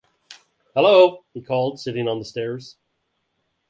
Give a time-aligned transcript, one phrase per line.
[0.73, 2.75] “Hello!” he called, sitting on the stairs.